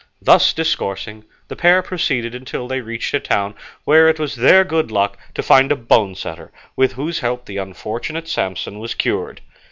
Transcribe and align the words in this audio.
Thus 0.19 0.51
discoursing, 0.51 1.25
the 1.47 1.55
pair 1.55 1.83
proceeded 1.83 2.33
until 2.33 2.67
they 2.67 2.81
reached 2.81 3.13
a 3.13 3.19
town 3.19 3.53
where 3.83 4.09
it 4.09 4.19
was 4.19 4.33
their 4.33 4.63
good 4.63 4.89
luck 4.89 5.15
to 5.35 5.43
find 5.43 5.71
a 5.71 5.75
bone 5.75 6.15
setter, 6.15 6.51
with 6.75 6.93
whose 6.93 7.19
help 7.19 7.45
the 7.45 7.57
unfortunate 7.57 8.27
Samson 8.27 8.79
was 8.79 8.95
cured. 8.95 9.41